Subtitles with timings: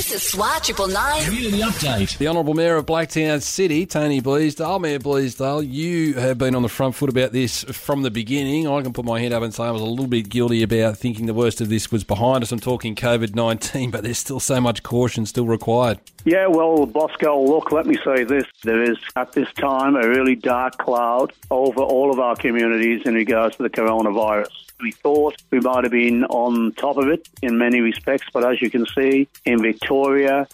[0.00, 1.22] This is SWR Triple Nine.
[1.24, 2.16] Community update.
[2.16, 4.80] The Honourable Mayor of Blacktown City, Tony Bleasdale.
[4.80, 8.66] Mayor Bleasdale, you have been on the front foot about this from the beginning.
[8.66, 10.96] I can put my hand up and say I was a little bit guilty about
[10.96, 12.50] thinking the worst of this was behind us.
[12.50, 16.00] I'm talking COVID 19, but there's still so much caution still required.
[16.24, 18.46] Yeah, well, Bosco, look, let me say this.
[18.62, 23.12] There is, at this time, a really dark cloud over all of our communities in
[23.12, 24.48] regards to the coronavirus.
[24.82, 28.62] We thought we might have been on top of it in many respects, but as
[28.62, 29.89] you can see, in Victoria,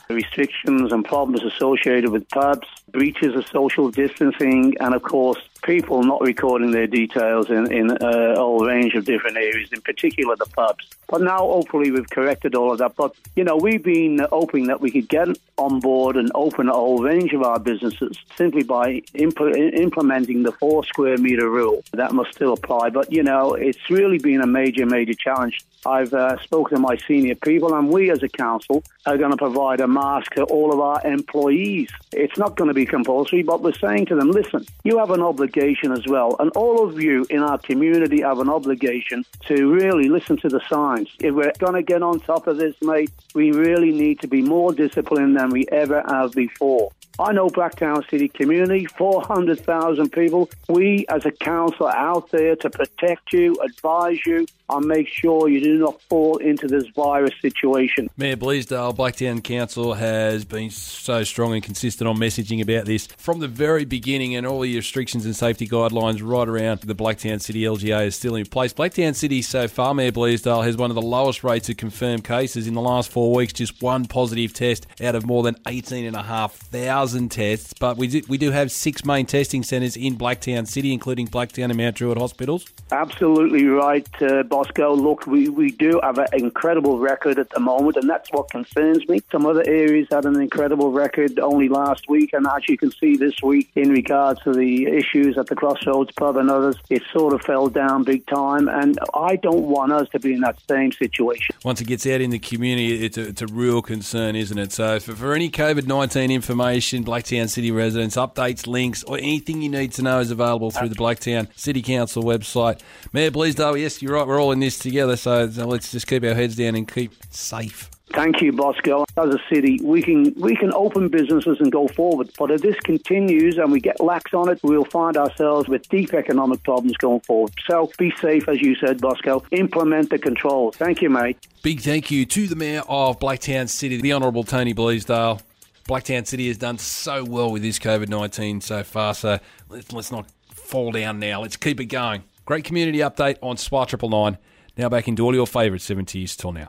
[0.09, 6.21] restrictions and problems associated with pubs, breaches of social distancing, and of course, people not
[6.23, 10.89] recording their details in, in a whole range of different areas, in particular the pubs.
[11.09, 12.97] But now, hopefully, we've corrected all of that.
[12.97, 16.73] But, you know, we've been hoping that we could get on board and open a
[16.73, 21.83] whole range of our businesses simply by impl- implementing the four square metre rule.
[21.93, 22.91] That must still apply.
[22.91, 25.65] But, you know, it's really been a major, major challenge.
[25.87, 29.37] I've uh, spoken to my senior people, and we as a council are going to
[29.37, 31.89] provide a mask to all of our employees.
[32.13, 35.23] It's not going to be compulsory, but we're saying to them, listen, you have an
[35.23, 40.09] obligation as well, and all of you in our community have an obligation to really
[40.09, 41.09] listen to the signs.
[41.21, 44.43] If we're going to get on top of this, mate, we really need to be
[44.43, 46.91] more disciplined than we ever have before.
[47.19, 50.51] I know Blacktown City community, 400,000 people.
[50.69, 55.49] We as a council are out there to protect you, advise you, and make sure
[55.49, 58.09] you do not fall into this virus situation.
[58.17, 63.41] Mayor Bleasdale, Blacktown Council has been so strong and consistent on messaging about this from
[63.41, 67.63] the very beginning, and all the restrictions and safety guidelines right around the Blacktown City
[67.63, 68.73] LGA is still in place.
[68.73, 72.67] Blacktown City so far, Mayor Bleasdale, has one of the lowest rates of confirmed cases
[72.67, 77.75] in the last four weeks, just one positive test out of more than 18,500 tests.
[77.79, 81.67] But we do, we do have six main testing centres in Blacktown City, including Blacktown
[81.67, 82.67] and Mount Druitt hospitals.
[82.91, 84.95] Absolutely right, uh, Bosco.
[84.95, 89.07] Look, we, we do have an incredible record at the moment, and that's what concerns
[89.07, 89.21] me.
[89.31, 93.19] Some other areas had an incredible record only last week, and as you can see
[93.19, 97.35] this week, in regards to the issues at the Crossroads pub and others, it sort
[97.35, 100.91] of fell down big time, and I don't want us to be in that same
[100.91, 101.55] situation.
[101.63, 104.73] Once it gets out in the community, it's a, it's a real concern, isn't it?
[104.73, 109.69] So, for, for any COVID 19 information, Blacktown City residents, updates, links, or anything you
[109.69, 112.81] need to know is available through the Blacktown City Council website.
[113.13, 116.25] Mayor Bleasdale, yes, you're right, we're all in this together, so, so let's just keep
[116.25, 117.91] our heads down and keep safe.
[118.11, 119.05] Thank you, Bosco.
[119.17, 122.31] As a city, we can we can open businesses and go forward.
[122.39, 126.15] But if this continues and we get lax on it, we'll find ourselves with deep
[126.15, 127.53] economic problems going forward.
[127.69, 129.45] So be safe, as you said, Bosco.
[129.51, 130.77] Implement the controls.
[130.77, 131.37] Thank you, mate.
[131.63, 135.43] Big thank you to the Mayor of Blacktown City, the Honourable Tony Bleasdale.
[135.89, 140.13] Blacktown City has done so well with this COVID 19 so far, so let's, let's
[140.13, 141.43] not fall down now.
[141.43, 142.23] Let's keep it going.
[142.47, 144.39] Great community update on Triple Nine.
[144.79, 146.69] Now back into all your favourite 70s till now.